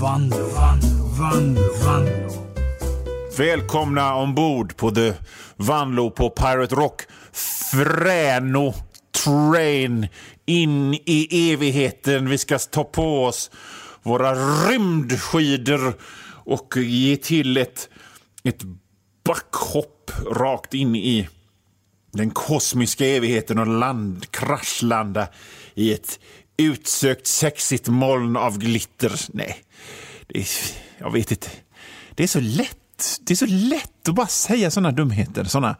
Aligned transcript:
Vanlo, 0.00 0.48
Vanlo, 0.54 1.04
Vanlo, 1.18 1.74
Vanlo. 1.84 2.46
Välkomna 3.38 4.14
ombord 4.14 4.76
på 4.76 4.90
The 4.90 5.14
Vanlo 5.56 6.10
på 6.10 6.30
Pirate 6.30 6.74
Rock. 6.74 7.02
Fräno 7.72 8.74
Train 9.24 10.08
in 10.46 10.94
i 10.94 11.52
evigheten. 11.52 12.28
Vi 12.28 12.38
ska 12.38 12.58
ta 12.58 12.84
på 12.84 13.24
oss 13.24 13.50
våra 14.02 14.34
rymdskidor 14.68 15.94
och 16.44 16.76
ge 16.76 17.16
till 17.16 17.56
ett, 17.56 17.88
ett 18.44 18.62
backhopp 19.24 20.10
rakt 20.30 20.74
in 20.74 20.96
i 20.96 21.28
den 22.12 22.30
kosmiska 22.30 23.06
evigheten 23.06 23.58
och 23.58 23.66
land, 23.66 24.30
kraschlanda 24.30 25.28
i 25.74 25.92
ett 25.92 26.20
utsökt 26.56 27.26
sexigt 27.26 27.88
moln 27.88 28.36
av 28.36 28.58
glitter. 28.58 29.12
Nej, 29.28 29.64
det 30.28 30.38
är, 30.38 30.46
jag 30.98 31.12
vet 31.12 31.30
inte. 31.30 31.48
Det 32.10 32.22
är 32.22 32.26
så 32.26 32.40
lätt. 32.40 33.18
Det 33.20 33.32
är 33.32 33.36
så 33.36 33.46
lätt 33.46 34.08
att 34.08 34.14
bara 34.14 34.26
säga 34.26 34.70
såna 34.70 34.92
dumheter. 34.92 35.44
Såna 35.44 35.76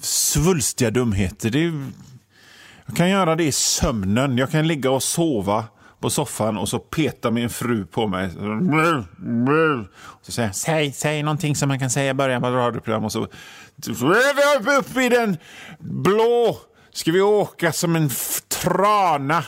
svulstiga 0.00 0.90
dumheter. 0.90 1.50
Det 1.50 1.64
är, 1.64 1.86
jag 2.86 2.96
kan 2.96 3.10
göra 3.10 3.36
det 3.36 3.44
i 3.44 3.52
sömnen. 3.52 4.38
Jag 4.38 4.50
kan 4.50 4.66
ligga 4.66 4.90
och 4.90 5.02
sova 5.02 5.64
på 6.00 6.10
soffan 6.10 6.58
och 6.58 6.68
så 6.68 6.78
petar 6.78 7.30
min 7.30 7.50
fru 7.50 7.86
på 7.86 8.06
mig. 8.06 8.30
Så 10.22 10.32
säger 10.32 10.48
jag, 10.48 10.56
säg, 10.56 10.92
säg 10.92 11.22
någonting 11.22 11.56
som 11.56 11.68
man 11.68 11.78
kan 11.78 11.90
säga 11.90 12.10
i 12.10 12.14
början 12.14 12.42
på 12.42 12.48
ett 12.48 12.54
radioprogram. 12.54 13.04
Och 13.04 13.12
så, 13.12 13.22
är 13.22 14.78
upp 14.78 14.96
i 14.96 15.08
den 15.08 15.36
blå. 15.78 16.58
Ska 16.92 17.12
vi 17.12 17.20
åka 17.20 17.72
som 17.72 17.96
en 17.96 18.10
trana 18.48 19.44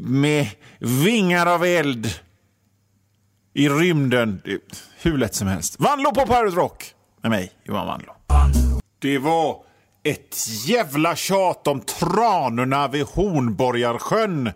med 0.00 0.46
vingar 0.78 1.46
av 1.46 1.64
eld 1.64 2.14
i 3.54 3.68
rymden. 3.68 4.42
Hur 5.02 5.18
lätt 5.18 5.34
som 5.34 5.48
helst. 5.48 5.76
Vanlo 5.80 6.14
på 6.14 6.26
Pirate 6.26 6.56
Rock 6.56 6.94
med 7.22 7.30
mig, 7.30 7.52
Johan 7.64 7.86
Vanlo. 7.86 8.12
Det 8.98 9.18
var 9.18 9.62
ett 10.02 10.36
jävla 10.66 11.16
tjat 11.16 11.66
om 11.66 11.80
tranorna 11.80 12.88
vid 12.88 13.06
Hornborgarsjön. 13.06 14.50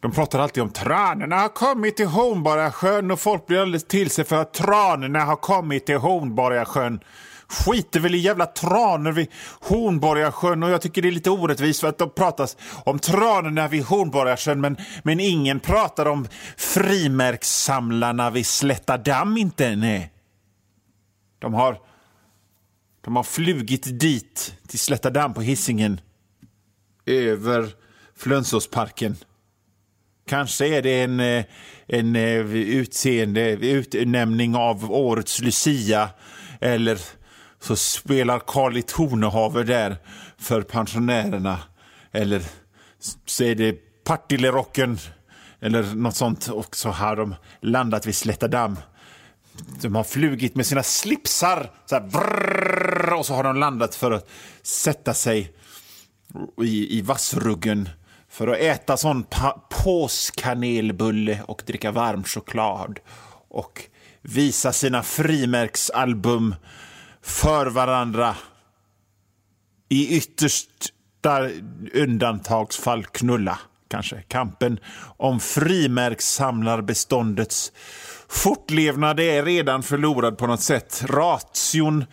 De 0.00 0.12
pratar 0.12 0.38
alltid 0.38 0.62
om 0.62 0.70
tranorna 0.70 1.36
har 1.36 1.48
kommit 1.48 1.96
till 1.96 2.06
Hornborgasjön 2.06 3.10
och 3.10 3.20
folk 3.20 3.46
blir 3.46 3.60
alldeles 3.60 3.84
till 3.84 4.10
sig 4.10 4.24
för 4.24 4.36
att 4.36 4.54
tranorna 4.54 5.24
har 5.24 5.36
kommit 5.36 5.86
till 5.86 5.96
Hornborgasjön. 5.96 7.00
Skiter 7.50 8.00
väl 8.00 8.14
i 8.14 8.18
jävla 8.18 8.46
tranor 8.46 9.12
vid 9.12 9.28
Hornborgasjön 9.60 10.62
och 10.62 10.70
jag 10.70 10.82
tycker 10.82 11.02
det 11.02 11.08
är 11.08 11.12
lite 11.12 11.30
orättvist 11.30 11.80
för 11.80 11.88
att 11.88 11.98
de 11.98 12.10
pratas 12.10 12.56
om 12.84 12.98
tranorna 12.98 13.68
vid 13.68 13.84
Hornborgasjön 13.84 14.60
men, 14.60 14.76
men 15.02 15.20
ingen 15.20 15.60
pratar 15.60 16.06
om 16.06 16.28
frimärkssamlarna 16.56 18.30
vid 18.30 18.46
Slätta 18.46 18.96
damm 18.96 19.36
inte. 19.36 19.76
Nej. 19.76 20.12
De 21.38 21.54
har, 21.54 21.78
de 23.00 23.16
har 23.16 23.22
flugit 23.22 24.00
dit 24.00 24.54
till 24.68 24.78
Slätta 24.78 25.10
damm 25.10 25.34
på 25.34 25.40
hissingen 25.40 26.00
över 27.06 27.68
Flönsåsparken. 28.16 29.16
Kanske 30.26 30.66
är 30.66 30.82
det 30.82 31.02
en, 31.02 31.20
eh, 31.20 31.44
en 31.86 32.16
eh, 32.16 32.54
utseende, 32.54 33.50
utnämning 33.50 34.56
av 34.56 34.92
årets 34.92 35.40
Lucia 35.40 36.10
eller 36.60 37.19
så 37.60 37.76
spelar 37.76 38.38
Karl 38.38 38.76
i 38.76 38.82
Tornehaver 38.82 39.64
där 39.64 39.96
för 40.38 40.62
pensionärerna. 40.62 41.58
Eller 42.12 42.42
så 43.26 43.44
är 43.44 43.54
det 43.54 43.72
Partillerocken 44.04 44.98
eller 45.60 45.94
något 45.94 46.16
sånt 46.16 46.48
och 46.48 46.76
så 46.76 46.88
har 46.88 47.16
de 47.16 47.34
landat 47.60 48.06
vid 48.06 48.14
Slätta 48.14 48.48
damm. 48.48 48.76
De 49.80 49.94
har 49.94 50.04
flugit 50.04 50.56
med 50.56 50.66
sina 50.66 50.82
slipsar 50.82 51.70
så 51.86 51.94
här, 51.94 52.02
brrr, 52.02 53.12
och 53.12 53.26
så 53.26 53.34
har 53.34 53.44
de 53.44 53.56
landat 53.56 53.94
för 53.94 54.10
att 54.10 54.28
sätta 54.62 55.14
sig 55.14 55.52
i, 56.62 56.98
i 56.98 57.02
vassruggen 57.02 57.88
för 58.28 58.48
att 58.48 58.58
äta 58.58 58.96
sån 58.96 59.26
påskanelbulle 59.70 61.42
och 61.48 61.62
dricka 61.66 61.90
varm 61.90 62.24
choklad 62.24 62.98
och 63.48 63.82
visa 64.22 64.72
sina 64.72 65.02
frimärksalbum 65.02 66.54
för 67.22 67.66
varandra. 67.66 68.36
I 69.88 70.16
yttersta 70.16 71.48
undantagsfall 71.94 73.04
knulla, 73.04 73.58
kanske. 73.88 74.22
Kampen 74.22 74.78
om 75.16 75.40
frimärkssamlarbeståndets 75.40 77.72
fortlevnad 78.28 79.20
är 79.20 79.44
redan 79.44 79.82
förlorad 79.82 80.38
på 80.38 80.46
något 80.46 80.60
sätt. 80.60 81.04
Ration 81.06 82.04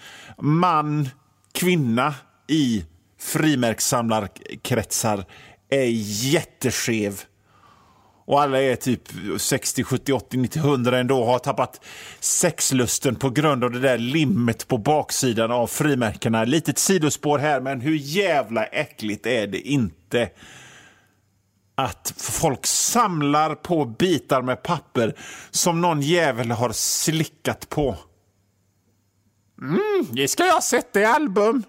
man, 0.41 1.09
kvinna 1.51 2.13
i 2.47 2.85
frimärkssamlarkretsar 3.19 5.25
är 5.69 5.87
jätteskev. 6.31 7.21
Och 8.27 8.41
alla 8.41 8.61
är 8.61 8.75
typ 8.75 9.01
60, 9.37 9.83
70, 9.83 10.13
80, 10.13 10.37
90, 10.37 10.59
100 10.59 10.97
ändå 10.97 11.25
har 11.25 11.39
tappat 11.39 11.81
sexlusten 12.19 13.15
på 13.15 13.29
grund 13.29 13.63
av 13.63 13.71
det 13.71 13.79
där 13.79 13.97
limmet 13.97 14.67
på 14.67 14.77
baksidan 14.77 15.51
av 15.51 15.67
frimärkena. 15.67 16.43
Litet 16.43 16.77
sidospår 16.77 17.39
här, 17.39 17.61
men 17.61 17.81
hur 17.81 17.95
jävla 17.95 18.65
äckligt 18.65 19.25
är 19.25 19.47
det 19.47 19.59
inte 19.59 20.29
att 21.75 22.13
folk 22.17 22.65
samlar 22.65 23.55
på 23.55 23.85
bitar 23.85 24.41
med 24.41 24.63
papper 24.63 25.15
som 25.51 25.81
någon 25.81 26.01
jävel 26.01 26.51
har 26.51 26.71
slickat 26.71 27.69
på. 27.69 27.95
Mm, 29.61 30.07
det 30.11 30.27
ska 30.27 30.45
jag 30.45 30.63
sätta 30.63 30.99
i 30.99 31.05
album. 31.05 31.63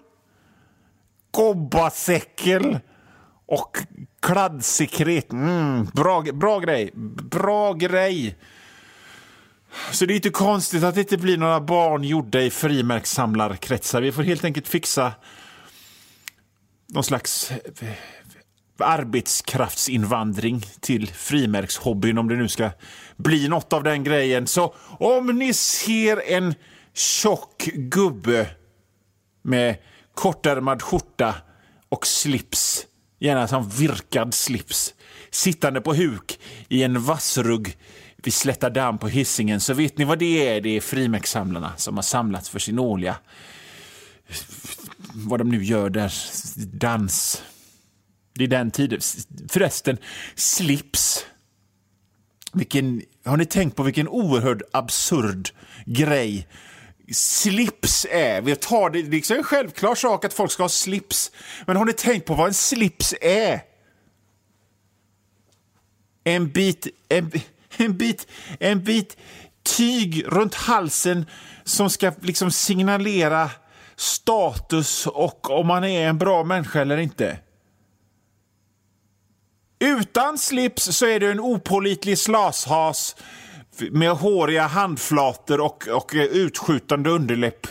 Gobbasäckel 1.31 2.79
och 3.45 3.77
kladdsekret. 4.19 5.31
Mm, 5.31 5.85
bra, 5.85 6.21
bra 6.21 6.59
grej. 6.59 6.91
Bra 7.31 7.73
grej. 7.73 8.35
Så 9.91 10.05
det 10.05 10.13
är 10.13 10.15
inte 10.15 10.29
konstigt 10.29 10.83
att 10.83 10.95
det 10.95 11.01
inte 11.01 11.17
blir 11.17 11.37
några 11.37 11.61
barn 11.61 12.03
gjorda 12.03 12.41
i 12.41 12.49
frimärkssamlarkretsar. 12.49 14.01
Vi 14.01 14.11
får 14.11 14.23
helt 14.23 14.43
enkelt 14.43 14.67
fixa 14.67 15.13
någon 16.87 17.03
slags 17.03 17.51
eh, 17.51 17.89
arbetskraftsinvandring 18.77 20.65
till 20.79 21.07
frimärkshobbyn 21.07 22.17
om 22.17 22.27
det 22.27 22.35
nu 22.35 22.47
ska 22.47 22.69
bli 23.17 23.47
något 23.47 23.73
av 23.73 23.83
den 23.83 24.03
grejen. 24.03 24.47
Så 24.47 24.75
om 24.99 25.27
ni 25.27 25.53
ser 25.53 26.31
en 26.31 26.55
tjock 26.93 27.69
gubbe 27.73 28.49
med 29.41 29.75
kortärmad 30.13 30.81
skjorta 30.81 31.35
och 31.89 32.07
slips 32.07 32.85
gärna 33.19 33.47
som 33.47 33.69
virkad 33.69 34.33
slips, 34.33 34.93
sittande 35.31 35.81
på 35.81 35.93
huk 35.93 36.39
i 36.69 36.83
en 36.83 37.03
vassrugg 37.03 37.77
vid 38.23 38.33
Slätta 38.33 38.69
damm 38.69 38.97
på 38.97 39.07
hissingen 39.07 39.59
så 39.59 39.73
vet 39.73 39.97
ni 39.97 40.05
vad 40.05 40.19
det 40.19 40.47
är? 40.47 40.61
Det 40.61 40.69
är 40.69 40.81
frimärkssamlarna 40.81 41.73
som 41.77 41.95
har 41.95 42.01
samlats 42.01 42.49
för 42.49 42.59
sin 42.59 42.79
årliga, 42.79 43.15
vad 45.13 45.39
de 45.39 45.49
nu 45.49 45.63
gör 45.63 45.89
där, 45.89 46.13
dans. 46.77 47.43
Det 48.33 48.43
är 48.43 48.47
den 48.47 48.71
tiden. 48.71 48.99
Förresten, 49.49 49.97
slips. 50.35 51.25
Vilken, 52.53 53.01
har 53.25 53.37
ni 53.37 53.45
tänkt 53.45 53.75
på 53.75 53.83
vilken 53.83 54.07
oerhörd 54.07 54.63
absurd 54.71 55.49
grej 55.85 56.47
slips 57.13 58.05
är. 58.11 58.41
Vi 58.41 58.55
tar 58.55 58.89
det, 58.89 59.01
det 59.01 59.07
är 59.07 59.11
liksom 59.11 59.37
en 59.37 59.43
självklar 59.43 59.95
sak 59.95 60.25
att 60.25 60.33
folk 60.33 60.51
ska 60.51 60.63
ha 60.63 60.69
slips. 60.69 61.31
Men 61.65 61.75
har 61.75 61.85
ni 61.85 61.93
tänkt 61.93 62.25
på 62.25 62.35
vad 62.35 62.47
en 62.47 62.53
slips 62.53 63.15
är? 63.21 63.61
En 66.23 66.49
bit, 66.49 66.87
en, 67.09 67.31
en 67.77 67.97
bit, 67.97 68.27
en 68.59 68.83
bit 68.83 69.17
tyg 69.63 70.23
runt 70.27 70.55
halsen 70.55 71.25
som 71.63 71.89
ska 71.89 72.11
liksom 72.21 72.51
signalera 72.51 73.51
status 73.95 75.07
och 75.07 75.49
om 75.49 75.67
man 75.67 75.83
är 75.83 76.07
en 76.07 76.17
bra 76.17 76.43
människa 76.43 76.81
eller 76.81 76.97
inte. 76.97 77.39
Utan 79.79 80.37
slips 80.37 80.83
så 80.83 81.05
är 81.05 81.19
du 81.19 81.31
en 81.31 81.39
opolitlig 81.39 82.17
slashas 82.17 83.15
med 83.91 84.11
håriga 84.11 84.67
handflator 84.67 85.61
och, 85.61 85.87
och 85.87 86.15
eh, 86.15 86.23
utskjutande 86.23 87.09
underläpp. 87.09 87.67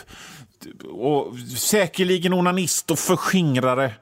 Och 0.91 1.33
säkerligen 1.57 2.33
onanist 2.33 2.91
och 2.91 2.99
förskingrare 2.99 3.93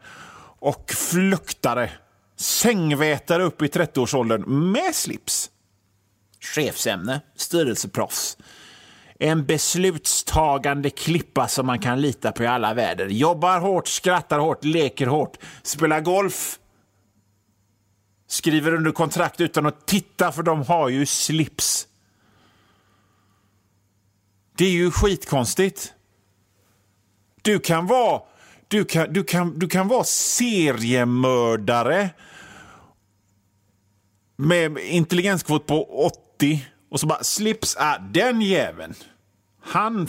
och 0.59 0.91
fluktare. 0.91 1.89
Sängvätare 2.35 3.43
upp 3.43 3.61
i 3.61 3.65
30-årsåldern 3.65 4.71
med 4.71 4.95
slips. 4.95 5.49
Chefsämne, 6.39 7.21
styrelseproffs. 7.35 8.37
En 9.19 9.45
beslutstagande 9.45 10.89
klippa 10.89 11.47
som 11.47 11.65
man 11.65 11.79
kan 11.79 12.01
lita 12.01 12.31
på 12.31 12.43
i 12.43 12.47
alla 12.47 12.73
väder. 12.73 13.07
Jobbar 13.07 13.59
hårt, 13.59 13.87
skrattar 13.87 14.39
hårt, 14.39 14.63
leker 14.63 15.07
hårt, 15.07 15.37
spelar 15.63 16.01
golf 16.01 16.59
skriver 18.27 18.73
under 18.73 18.91
kontrakt 18.91 19.41
utan 19.41 19.65
att 19.65 19.85
titta 19.85 20.31
för 20.31 20.43
de 20.43 20.61
har 20.61 20.89
ju 20.89 21.05
slips. 21.05 21.87
Det 24.57 24.65
är 24.65 24.71
ju 24.71 24.91
skitkonstigt. 24.91 25.93
Du 27.41 27.59
kan 27.59 27.87
vara, 27.87 28.21
du 28.67 28.85
kan, 28.85 29.13
du 29.13 29.23
kan, 29.23 29.59
du 29.59 29.67
kan 29.67 29.87
vara 29.87 30.03
seriemördare 30.03 32.09
med 34.35 34.77
intelligenskvot 34.77 35.65
på 35.65 36.05
80 36.35 36.65
och 36.89 36.99
så 36.99 37.07
bara 37.07 37.23
slips, 37.23 37.75
ah, 37.79 37.97
den 37.97 38.41
jäveln. 38.41 38.93
Han, 39.61 40.07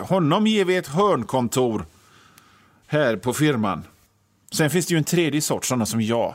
honom 0.00 0.46
ger 0.46 0.64
vi 0.64 0.76
ett 0.76 0.86
hörnkontor 0.86 1.86
här 2.86 3.16
på 3.16 3.32
firman. 3.32 3.84
Sen 4.52 4.70
finns 4.70 4.86
det 4.86 4.94
ju 4.94 4.98
en 4.98 5.04
tredje 5.04 5.40
sort, 5.40 5.64
sådana 5.64 5.86
som 5.86 6.00
jag. 6.00 6.34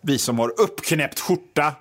Vi 0.00 0.18
som 0.18 0.38
har 0.38 0.60
uppknäppt 0.60 1.20
skjorta, 1.20 1.74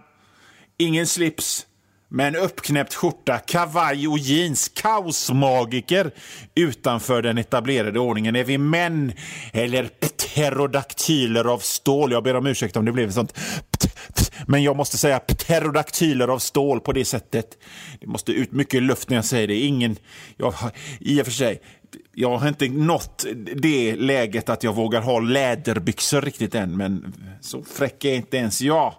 ingen 0.77 1.07
slips, 1.07 1.67
med 2.13 2.27
en 2.27 2.35
uppknäppt 2.35 2.93
skjorta, 2.93 3.39
kavaj 3.39 4.07
och 4.07 4.17
jeans, 4.17 4.69
kaosmagiker 4.69 6.11
utanför 6.55 7.21
den 7.21 7.37
etablerade 7.37 7.99
ordningen. 7.99 8.35
Är 8.35 8.43
vi 8.43 8.57
män 8.57 9.13
eller 9.53 9.83
pterodaktyler 9.83 11.45
av 11.45 11.59
stål? 11.59 12.11
Jag 12.11 12.23
ber 12.23 12.35
om 12.35 12.47
ursäkt 12.47 12.77
om 12.77 12.85
det 12.85 12.91
blev 12.91 13.11
sånt 13.11 13.33
men 14.47 14.63
jag 14.63 14.75
måste 14.75 14.97
säga 14.97 15.19
pterodaktyler 15.19 16.27
av 16.27 16.39
stål 16.39 16.79
på 16.79 16.93
det 16.93 17.05
sättet. 17.05 17.57
Det 17.99 18.07
måste 18.07 18.31
ut 18.31 18.51
mycket 18.51 18.83
luft 18.83 19.09
när 19.09 19.17
jag 19.17 19.25
säger 19.25 19.47
det. 19.47 19.59
Ingen, 19.59 19.95
jag, 20.37 20.53
I 20.99 21.21
och 21.21 21.25
för 21.25 21.33
sig, 21.33 21.61
jag 22.13 22.37
har 22.37 22.47
inte 22.47 22.69
nått 22.69 23.25
det 23.55 23.95
läget 23.95 24.49
att 24.49 24.63
jag 24.63 24.75
vågar 24.75 25.01
ha 25.01 25.19
läderbyxor 25.19 26.21
riktigt 26.21 26.55
än, 26.55 26.77
men 26.77 27.13
så 27.41 27.63
fräck 27.63 28.05
är 28.05 28.13
inte 28.13 28.37
ens 28.37 28.61
jag. 28.61 28.93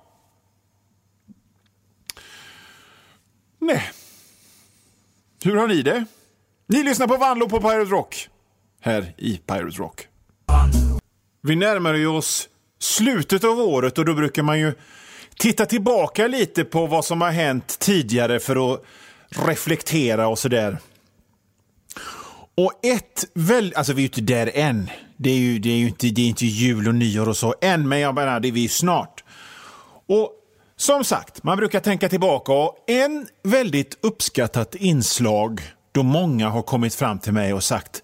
Nej. 3.63 3.91
Hur 5.45 5.57
har 5.57 5.69
ni 5.69 5.83
det? 5.83 6.05
Ni 6.69 6.83
lyssnar 6.83 7.07
på 7.07 7.17
Vanlo 7.17 7.49
på 7.49 7.61
Pirate 7.61 7.91
Rock. 7.91 8.29
Här 8.81 9.15
i 9.19 9.37
Pirate 9.37 9.79
Rock. 9.79 10.07
Vi 11.43 11.57
närmar 11.57 12.07
oss 12.07 12.49
slutet 12.79 13.45
av 13.45 13.61
året 13.61 13.99
och 13.99 14.05
då 14.05 14.15
brukar 14.15 14.43
man 14.43 14.61
ju 14.61 14.75
titta 15.39 15.67
tillbaka 15.67 16.27
lite 16.27 16.65
på 16.65 16.87
vad 16.87 17.05
som 17.05 17.21
har 17.21 17.31
hänt 17.31 17.79
tidigare 17.79 18.41
för 18.41 18.75
att 18.75 18.85
reflektera 19.29 20.29
och 20.29 20.39
sådär. 20.39 20.79
Och 22.55 22.73
ett 22.83 23.25
väl, 23.35 23.73
alltså 23.77 23.93
vi 23.93 23.99
är 23.99 24.03
ju 24.03 24.07
inte 24.07 24.21
där 24.21 24.51
än. 24.55 24.91
Det 25.17 25.31
är 25.31 25.39
ju, 25.39 25.59
det 25.59 25.71
är 25.71 25.77
ju 25.77 25.89
inte, 25.89 26.07
det 26.07 26.23
är 26.23 26.29
inte 26.29 26.47
jul 26.47 26.89
och 26.89 26.95
nyår 26.95 27.29
och 27.29 27.37
så 27.37 27.55
än, 27.61 27.89
men 27.89 28.01
jag 28.01 28.15
menar, 28.15 28.41
det 28.41 28.49
är 28.49 28.53
vi 28.53 28.69
snart. 28.69 29.25
Och 30.07 30.42
som 30.83 31.05
sagt, 31.05 31.43
man 31.43 31.57
brukar 31.57 31.81
tänka 31.81 32.09
tillbaka 32.09 32.53
och 32.53 32.77
en 32.87 33.27
väldigt 33.43 33.99
uppskattat 34.01 34.75
inslag 34.75 35.61
då 35.93 36.03
många 36.03 36.49
har 36.49 36.63
kommit 36.63 36.95
fram 36.95 37.19
till 37.19 37.33
mig 37.33 37.53
och 37.53 37.65
sagt 37.65 38.03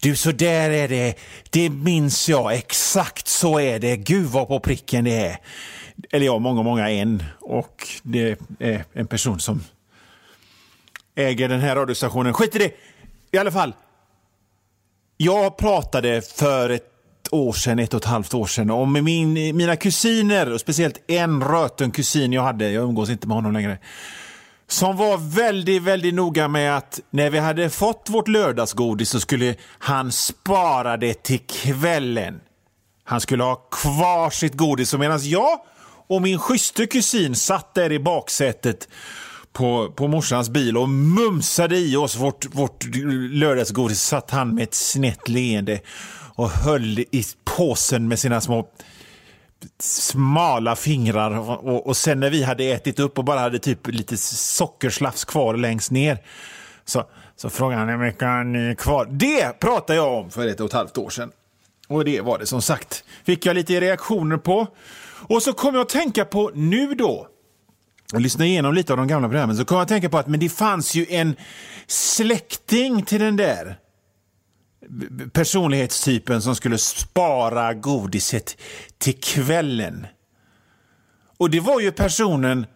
du, 0.00 0.16
så 0.16 0.32
där 0.32 0.70
är 0.70 0.88
det, 0.88 1.14
det 1.50 1.70
minns 1.70 2.28
jag, 2.28 2.54
exakt 2.54 3.28
så 3.28 3.60
är 3.60 3.78
det, 3.78 3.96
gud 3.96 4.26
vad 4.26 4.48
på 4.48 4.60
pricken 4.60 5.04
det 5.04 5.26
är. 5.26 5.38
Eller 6.10 6.26
ja, 6.26 6.38
många, 6.38 6.62
många 6.62 6.90
en. 6.90 7.22
Och 7.40 7.88
det 8.02 8.40
är 8.58 8.84
en 8.92 9.06
person 9.06 9.40
som 9.40 9.64
äger 11.14 11.48
den 11.48 11.60
här 11.60 11.76
radiostationen. 11.76 12.34
Skit 12.34 12.56
i 12.56 12.58
det! 12.58 12.72
I 13.30 13.38
alla 13.38 13.52
fall. 13.52 13.74
Jag 15.16 15.56
pratade 15.56 16.22
för 16.22 16.70
ett 16.70 16.89
år 17.32 17.52
sedan, 17.52 17.78
ett 17.78 17.94
och 17.94 18.00
ett 18.00 18.10
halvt 18.10 18.34
år 18.34 18.46
sedan, 18.46 18.70
om 18.70 18.92
min, 18.92 19.56
mina 19.56 19.76
kusiner, 19.76 20.52
och 20.52 20.60
speciellt 20.60 21.10
en 21.10 21.42
röten 21.42 21.90
kusin 21.90 22.32
jag 22.32 22.42
hade, 22.42 22.70
jag 22.70 22.84
umgås 22.84 23.10
inte 23.10 23.26
med 23.26 23.36
honom 23.36 23.52
längre, 23.52 23.78
som 24.68 24.96
var 24.96 25.34
väldigt, 25.36 25.82
väldigt 25.82 26.14
noga 26.14 26.48
med 26.48 26.76
att 26.76 27.00
när 27.10 27.30
vi 27.30 27.38
hade 27.38 27.70
fått 27.70 28.06
vårt 28.08 28.28
lördagsgodis 28.28 29.10
så 29.10 29.20
skulle 29.20 29.54
han 29.78 30.12
spara 30.12 30.96
det 30.96 31.22
till 31.22 31.40
kvällen. 31.46 32.40
Han 33.04 33.20
skulle 33.20 33.42
ha 33.42 33.54
kvar 33.54 34.30
sitt 34.30 34.54
godis 34.54 34.94
och 34.94 35.00
medan 35.00 35.18
jag 35.22 35.58
och 36.08 36.22
min 36.22 36.38
schysste 36.38 36.86
kusin 36.86 37.34
satt 37.34 37.74
där 37.74 37.92
i 37.92 37.98
baksätet 37.98 38.88
på, 39.52 39.92
på 39.96 40.08
morsans 40.08 40.50
bil 40.50 40.76
och 40.76 40.88
mumsade 40.88 41.78
i 41.78 41.96
oss 41.96 42.16
vårt, 42.16 42.54
vårt 42.54 42.84
lördagsgodis. 43.30 44.02
Satt 44.02 44.30
han 44.30 44.54
med 44.54 44.64
ett 44.64 44.74
snett 44.74 45.28
leende 45.28 45.80
och 46.40 46.50
höll 46.50 46.98
i 46.98 47.24
påsen 47.44 48.08
med 48.08 48.18
sina 48.18 48.40
små 48.40 48.68
smala 49.78 50.76
fingrar 50.76 51.38
och, 51.38 51.86
och 51.86 51.96
sen 51.96 52.20
när 52.20 52.30
vi 52.30 52.42
hade 52.42 52.64
ätit 52.64 52.98
upp 52.98 53.18
och 53.18 53.24
bara 53.24 53.40
hade 53.40 53.58
typ 53.58 53.86
lite 53.86 54.16
sockerslafs 54.16 55.24
kvar 55.24 55.56
längst 55.56 55.90
ner 55.90 56.18
så, 56.84 57.04
så 57.36 57.50
frågade 57.50 57.80
han 57.80 57.88
hur 57.88 57.96
mycket 57.96 58.22
har 58.22 58.44
ni 58.44 58.74
kvar. 58.76 59.08
Det 59.10 59.60
pratade 59.60 59.96
jag 59.96 60.18
om 60.18 60.30
för 60.30 60.46
ett 60.46 60.60
och 60.60 60.66
ett 60.66 60.72
halvt 60.72 60.98
år 60.98 61.10
sedan. 61.10 61.32
Och 61.88 62.04
det 62.04 62.20
var 62.20 62.38
det 62.38 62.46
som 62.46 62.62
sagt. 62.62 63.04
Fick 63.24 63.46
jag 63.46 63.54
lite 63.54 63.80
reaktioner 63.80 64.36
på. 64.36 64.66
Och 65.28 65.42
så 65.42 65.52
kom 65.52 65.74
jag 65.74 65.82
att 65.82 65.88
tänka 65.88 66.24
på 66.24 66.50
nu 66.54 66.94
då, 66.94 67.26
och 68.12 68.20
lyssna 68.20 68.46
igenom 68.46 68.74
lite 68.74 68.92
av 68.92 68.96
de 68.96 69.08
gamla 69.08 69.28
programmen, 69.28 69.56
så 69.56 69.64
kom 69.64 69.76
jag 69.76 69.82
att 69.82 69.88
tänka 69.88 70.08
på 70.08 70.18
att 70.18 70.26
men 70.26 70.40
det 70.40 70.48
fanns 70.48 70.94
ju 70.94 71.06
en 71.08 71.36
släkting 71.86 73.02
till 73.02 73.20
den 73.20 73.36
där 73.36 73.78
personlighetstypen 75.32 76.42
som 76.42 76.56
skulle 76.56 76.78
spara 76.78 77.74
godiset 77.74 78.56
till 78.98 79.20
kvällen. 79.20 80.06
Och 81.36 81.50
det 81.50 81.60
var 81.60 81.80
ju 81.80 81.92
personen 81.92 82.66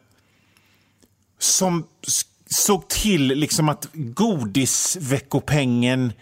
som 1.38 1.86
såg 2.46 2.88
till 2.88 3.26
liksom 3.26 3.68
att 3.68 3.88
godisveckopengen 3.92 6.12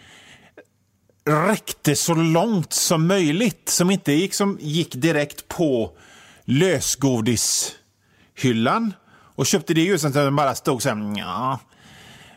räckte 1.25 1.95
så 1.95 2.13
långt 2.13 2.73
som 2.73 3.07
möjligt. 3.07 3.69
Som 3.69 3.91
inte 3.91 4.11
gick, 4.11 4.33
gick 4.59 4.95
direkt 4.95 5.47
på 5.47 5.97
lösgodishyllan 6.45 8.93
och 9.35 9.45
köpte 9.45 9.73
det 9.73 9.83
just 9.83 10.05
att 10.05 10.13
den 10.13 10.35
bara 10.35 10.55
stod 10.55 10.81
så 10.81 10.89
här, 10.89 11.13
ja, 11.17 11.59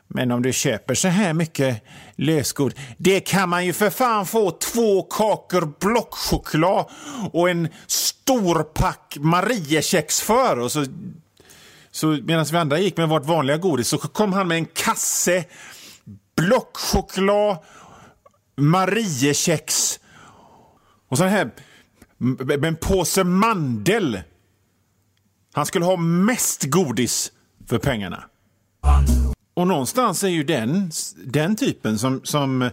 men 0.09 0.31
om 0.31 0.43
du 0.43 0.53
köper 0.53 0.95
så 0.95 1.09
här 1.09 1.33
mycket 1.33 1.83
lösgod, 2.17 2.75
det 2.97 3.21
kan 3.21 3.49
man 3.49 3.67
ju 3.67 3.73
för 3.73 3.91
fan 3.91 4.27
få 4.27 4.51
två 4.51 5.03
kakor 5.03 5.73
blockchoklad 5.81 6.87
och 7.33 7.51
en 7.51 7.69
stor 7.87 8.63
pack 8.63 9.17
Mariekex 9.21 10.21
för. 10.21 10.59
Och 10.59 10.73
så, 10.73 10.87
så 11.91 12.07
medan 12.07 12.45
vi 12.45 12.57
andra 12.57 12.79
gick 12.79 12.97
med 12.97 13.09
vårt 13.09 13.27
vanliga 13.27 13.57
godis 13.57 13.89
så 13.89 13.99
kom 13.99 14.33
han 14.33 14.49
med 14.49 14.59
en 14.59 14.67
kasse 14.67 15.45
blockchoklad, 16.37 17.59
Mariekex 18.57 20.01
och 21.09 21.19
så 21.19 21.25
här 21.25 21.51
med 22.19 22.65
en 22.65 22.77
påse 22.77 23.25
mandel. 23.25 24.21
Han 25.53 25.67
skulle 25.67 25.85
ha 25.85 25.97
mest 25.97 26.65
godis 26.65 27.33
för 27.69 27.79
pengarna. 27.79 28.25
Och 29.57 29.67
någonstans 29.67 30.25
är 30.25 30.29
ju 30.29 30.45
den, 30.45 30.91
den 31.25 31.57
typen 31.57 31.99
som, 31.99 32.21
som, 32.25 32.71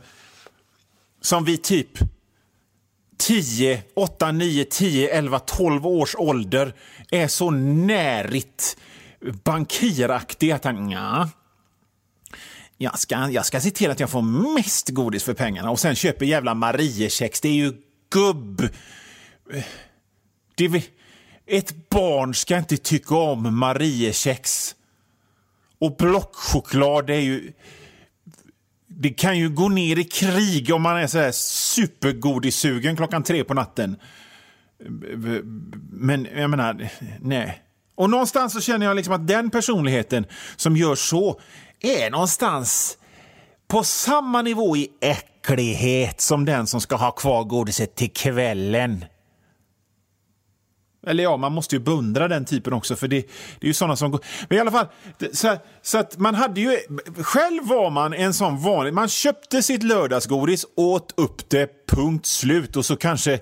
som 1.22 1.46
vi 1.46 1.58
typ 1.58 2.00
10, 3.18 3.84
8, 3.96 4.32
9, 4.32 4.66
10, 4.66 5.10
11, 5.10 5.40
12 5.40 5.88
års 5.88 6.16
ålder 6.16 6.74
är 7.12 7.28
så 7.28 7.52
närigt 7.52 8.78
bankiraktig 9.44 10.52
att 10.52 10.64
han, 10.64 10.90
ja, 10.90 11.30
jag 12.78 13.00
ska, 13.00 13.30
jag 13.30 13.46
ska 13.46 13.62
se 13.62 13.72
till 13.72 13.92
att 13.92 14.00
jag 14.00 14.10
får 14.10 14.54
mest 14.56 14.90
godis 14.90 15.24
för 15.24 15.34
pengarna 15.34 15.72
och 15.72 15.80
sen 15.80 15.96
köper 15.96 16.26
jävla 16.26 16.54
Mariekex. 16.54 17.42
Det 17.42 17.50
är 17.50 17.54
ju 17.54 17.74
gubb 18.10 18.70
det, 20.56 20.84
ett 21.46 21.90
barn 21.90 22.34
ska 22.34 22.58
inte 22.58 22.78
tycka 22.78 23.16
om 23.16 23.58
Mariekex. 23.58 24.76
Och 25.84 25.96
blockchoklad 25.98 27.10
är 27.10 27.20
ju... 27.20 27.54
Det 28.88 29.10
kan 29.10 29.40
ju 29.40 29.50
gå 29.50 29.70
ner 29.70 30.00
i 30.00 30.04
krig 30.04 30.74
om 30.74 30.82
man 30.82 30.98
är 30.98 31.08
så 31.08 31.20
här 31.20 31.32
supergodisugen 31.32 32.96
klockan 32.96 33.24
tre 33.24 33.44
på 33.44 33.54
natten. 33.54 33.96
Men 35.92 36.28
jag 36.36 36.50
menar, 36.50 36.90
nej. 37.22 37.62
Och 37.96 38.10
någonstans 38.10 38.54
så 38.54 38.62
känner 38.62 38.86
jag 38.86 38.96
liksom 38.96 39.14
att 39.14 39.28
den 39.28 39.50
personligheten 39.50 40.26
som 40.56 40.78
gör 40.78 40.96
så 40.96 41.40
är 41.80 42.12
någonstans 42.12 42.98
på 43.68 43.84
samma 43.84 44.42
nivå 44.42 44.78
i 44.78 44.90
äcklighet 45.02 46.22
som 46.22 46.46
den 46.46 46.68
som 46.68 46.82
ska 46.82 46.96
ha 46.96 47.12
kvar 47.12 47.44
godiset 47.44 47.96
till 47.96 48.12
kvällen. 48.12 49.06
Eller 51.08 51.24
ja, 51.24 51.38
man 51.38 51.52
måste 51.52 51.76
ju 51.76 51.80
beundra 51.80 52.28
den 52.28 52.46
typen 52.46 52.74
också, 52.74 52.96
för 52.96 53.08
det, 53.08 53.22
det 53.60 53.66
är 53.66 53.68
ju 53.68 53.74
sådana 53.74 53.96
som 53.96 54.12
går... 54.12 54.22
Men 54.50 54.58
i 54.58 54.62
alla 54.62 54.72
fall, 54.72 54.88
så, 55.34 55.58
så, 55.82 55.98
att 55.98 56.18
man 56.18 56.36
hade 56.36 56.62
ju... 56.62 56.78
Själv 57.18 57.68
var 57.68 57.90
man 57.90 58.14
en 58.14 58.34
sån 58.34 58.62
vanlig... 58.62 58.94
Man 58.94 59.10
köpte 59.10 59.64
sitt 59.64 59.84
lördagsgodis, 59.84 60.66
åt 60.76 61.14
upp 61.18 61.50
det, 61.50 61.88
punkt 61.88 62.26
slut. 62.26 62.76
Och 62.76 62.86
så 62.86 62.96
kanske... 62.96 63.40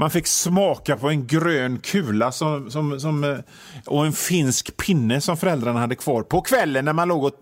Man 0.00 0.10
fick 0.10 0.26
smaka 0.26 0.96
på 0.96 1.08
en 1.08 1.26
grön 1.26 1.78
kula 1.78 2.32
som, 2.32 2.70
som, 2.70 3.00
som, 3.00 3.24
eh, 3.24 3.38
och 3.86 4.06
en 4.06 4.12
finsk 4.12 4.76
pinne 4.76 5.20
som 5.20 5.36
föräldrarna 5.36 5.80
hade 5.80 5.94
kvar 5.94 6.22
på 6.22 6.40
kvällen 6.40 6.84
när 6.84 6.92
man 6.92 7.08
låg 7.08 7.32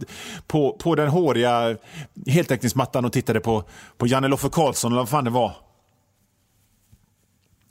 på, 0.46 0.72
på 0.72 0.94
den 0.94 1.08
håriga 1.08 1.76
heltäckningsmattan 2.26 3.04
och 3.04 3.12
tittade 3.12 3.40
på, 3.40 3.64
på 3.98 4.06
Janne 4.06 4.28
Loffe 4.28 4.48
Karlsson 4.48 4.92
eller 4.92 5.02
vad 5.02 5.08
fan 5.08 5.24
det 5.24 5.30
var. 5.30 5.65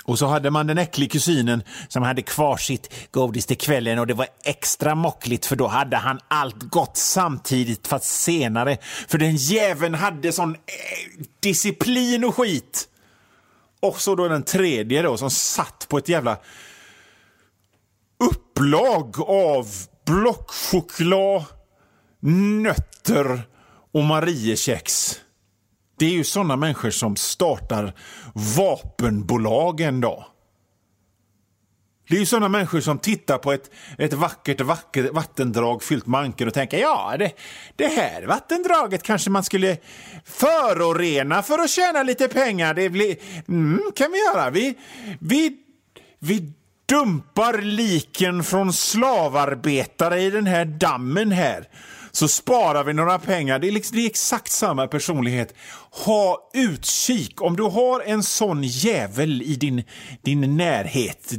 Och 0.06 0.20
så 0.20 0.26
hade 0.26 0.52
man 0.52 0.68
den 0.68 0.78
äckliga 0.78 1.10
kusinen 1.10 1.64
som 1.88 2.04
hade 2.04 2.22
kvar 2.22 2.58
sitt 2.58 3.12
godis 3.12 3.46
till 3.46 3.58
kvällen 3.58 4.00
och 4.00 4.08
det 4.08 4.14
var 4.14 4.28
extra 4.44 4.96
mockligt 4.96 5.46
för 5.46 5.56
då 5.56 5.68
hade 5.68 5.98
han 5.98 6.20
allt 6.28 6.60
gott 6.60 6.98
samtidigt 6.98 7.88
fast 7.88 8.06
senare. 8.06 8.78
För 9.08 9.18
den 9.18 9.36
jäveln 9.36 9.94
hade 9.94 10.32
sån 10.32 10.56
eh, 10.56 11.26
disciplin 11.40 12.24
och 12.24 12.36
skit. 12.36 12.88
Och 13.80 14.02
så 14.02 14.16
då 14.16 14.28
den 14.28 14.44
tredje 14.44 15.02
då 15.02 15.18
som 15.18 15.30
satt 15.30 15.86
på 15.90 15.98
ett 15.98 16.10
jävla 16.10 16.38
upplag 18.20 19.22
av 19.22 19.68
blockchoklad, 20.06 21.44
nötter 22.62 23.42
och 23.92 24.04
Mariekex. 24.04 25.20
Det 25.98 26.06
är 26.06 26.12
ju 26.12 26.24
såna 26.24 26.56
människor 26.56 26.90
som 26.90 27.16
startar 27.16 27.94
vapenbolag 28.34 29.82
en 29.82 30.02
dag. 30.02 30.26
Det 32.08 32.16
är 32.16 32.20
ju 32.20 32.26
såna 32.26 32.50
människor 32.50 32.80
som 32.80 33.00
tittar 33.00 33.38
på 33.38 33.52
ett, 33.52 33.72
ett 33.98 34.14
vackert, 34.14 34.62
vackert 34.62 35.14
vattendrag 35.14 35.84
fyllt 35.84 36.06
med 36.06 36.20
ankor 36.20 36.48
och 36.48 36.54
tänker 36.54 36.78
ja, 36.78 37.16
det, 37.20 37.32
det 37.76 37.88
här 37.88 38.24
vattendraget 38.24 39.04
kanske 39.04 39.30
man 39.30 39.44
skulle 39.44 39.78
förorena 40.26 41.44
för 41.44 41.60
att 41.60 41.70
tjäna 41.70 42.04
lite 42.04 42.28
pengar. 42.28 42.74
Det 42.74 42.90
blir, 42.90 43.18
mm, 43.48 43.82
kan 43.96 44.12
vi 44.12 44.18
göra. 44.18 44.50
Vi, 44.50 44.76
vi, 45.20 45.58
vi 46.20 46.54
dumpar 46.86 47.62
liken 47.62 48.44
från 48.44 48.74
slavarbetare 48.74 50.22
i 50.22 50.30
den 50.30 50.48
här 50.48 50.66
dammen 50.66 51.32
här 51.32 51.68
så 52.16 52.28
sparar 52.28 52.84
vi 52.84 52.94
några 52.94 53.20
pengar. 53.20 53.60
Det 53.60 53.68
är, 53.68 53.72
liksom, 53.72 53.98
det 53.98 54.04
är 54.04 54.10
exakt 54.10 54.52
samma 54.52 54.88
personlighet. 54.88 55.54
Ha 56.06 56.50
utkik. 56.54 57.42
Om 57.42 57.56
du 57.56 57.64
har 57.64 58.02
en 58.06 58.24
sån 58.24 58.64
jävel 58.64 59.42
i 59.42 59.56
din, 59.56 59.84
din 60.22 60.58
närhet. 60.58 61.34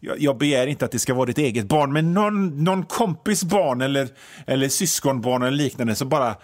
Jag, 0.00 0.20
jag 0.20 0.38
begär 0.38 0.66
inte 0.66 0.84
att 0.84 0.92
det 0.92 0.98
ska 0.98 1.14
vara 1.14 1.26
ditt 1.26 1.38
eget 1.38 1.68
barn, 1.68 1.92
men 1.92 2.14
någon, 2.14 2.64
någon 2.64 2.84
kompis 2.84 3.44
barn 3.44 3.80
eller, 3.80 4.08
eller 4.46 4.68
syskonbarn 4.68 5.42
eller 5.42 5.56
liknande. 5.56 5.94
Så 5.94 6.04
bara, 6.04 6.36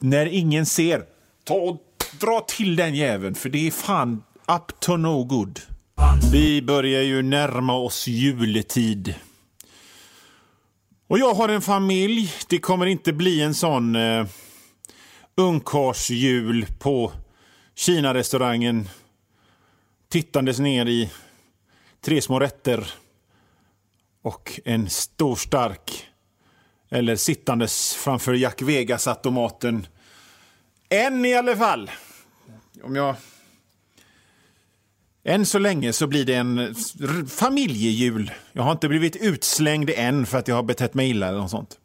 när 0.00 0.26
ingen 0.26 0.66
ser, 0.66 1.02
ta 1.44 1.54
och 1.54 1.76
dra 2.20 2.40
till 2.40 2.76
den 2.76 2.94
jäveln. 2.94 3.34
För 3.34 3.48
det 3.48 3.66
är 3.66 3.70
fan 3.70 4.22
up 4.48 4.80
to 4.80 4.96
no 4.96 5.24
good. 5.24 5.60
Vi 6.32 6.62
börjar 6.62 7.02
ju 7.02 7.22
närma 7.22 7.74
oss 7.74 8.06
juletid. 8.06 9.14
Och 11.12 11.18
jag 11.18 11.34
har 11.34 11.48
en 11.48 11.62
familj. 11.62 12.32
Det 12.48 12.58
kommer 12.58 12.86
inte 12.86 13.12
bli 13.12 13.40
en 13.40 13.54
sån 13.54 13.96
eh, 13.96 14.26
ungkarlsjul 15.34 16.66
på 16.78 17.12
Kina-restaurangen 17.74 18.88
tittandes 20.08 20.58
ner 20.58 20.86
i 20.86 21.10
tre 22.00 22.22
små 22.22 22.40
rätter 22.40 22.94
och 24.22 24.60
en 24.64 24.90
stor 24.90 25.36
stark 25.36 26.08
eller 26.90 27.16
sittandes 27.16 27.94
framför 27.94 28.34
Jack 28.34 28.62
Vegas-automaten. 28.62 29.86
En 30.88 31.24
i 31.24 31.34
alla 31.34 31.56
fall. 31.56 31.90
Om 32.82 32.96
jag 32.96 33.14
än 35.24 35.46
så 35.46 35.58
länge 35.58 35.92
så 35.92 36.06
blir 36.06 36.24
det 36.24 36.34
en 36.34 36.74
familjejul. 37.28 38.30
Jag 38.52 38.62
har 38.62 38.72
inte 38.72 38.88
blivit 38.88 39.16
utslängd 39.16 39.90
än 39.90 40.26
för 40.26 40.38
att 40.38 40.48
jag 40.48 40.56
har 40.56 40.62
betett 40.62 40.94
mig 40.94 41.10
illa 41.10 41.28
eller 41.28 41.38
något 41.38 41.50
sånt. 41.50 41.78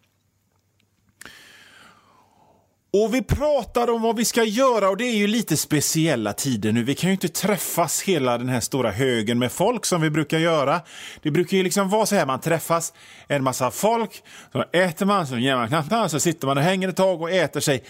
Och 2.94 3.13
vi 3.13 3.22
pratar 3.22 3.89
om 3.89 4.01
vad 4.01 4.15
vi 4.15 4.25
ska 4.25 4.44
göra 4.44 4.89
och 4.89 4.98
det 4.98 5.03
är 5.03 5.15
ju 5.15 5.27
lite 5.27 5.58
speciella 5.58 6.34
tider 6.34 6.72
nu. 6.72 6.84
Vi 6.84 6.96
kan 6.96 7.10
ju 7.10 7.13
inte 7.13 7.27
träffas 7.27 8.01
hela 8.01 8.38
den 8.38 8.50
här 8.50 8.60
stora 8.60 8.91
högen 8.91 9.39
med 9.39 9.51
folk 9.51 9.86
som 9.86 10.01
vi 10.01 10.10
brukar 10.10 10.38
göra. 10.38 10.82
Det 11.22 11.32
brukar 11.32 11.58
ju 11.58 11.63
liksom 11.63 11.89
vara 11.89 12.06
så 12.06 12.15
här, 12.15 12.25
man 12.25 12.39
träffas 12.39 12.94
en 13.27 13.44
massa 13.44 13.72
folk, 13.72 14.24
så 14.51 14.65
äter 14.72 15.06
man, 15.06 15.27
så 15.27 15.38
ger 15.38 15.56
man 15.56 15.67
knappt, 15.67 16.12
så 16.12 16.20
sitter 16.20 16.48
man 16.48 16.58
och 16.58 16.63
hänger 16.63 16.89
ett 16.89 16.96
tag 16.96 17.22
och 17.22 17.32
äter 17.32 17.60
sig 17.60 17.84